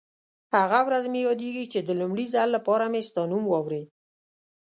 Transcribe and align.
هغه 0.57 0.79
ورځ 0.87 1.03
مې 1.11 1.19
یادېږي 1.27 1.65
چې 1.73 1.79
د 1.83 1.89
لومړي 1.99 2.25
ځل 2.33 2.49
لپاره 2.55 2.85
مې 2.91 3.01
ستا 3.09 3.23
نوم 3.31 3.43
واورېد. 3.49 3.87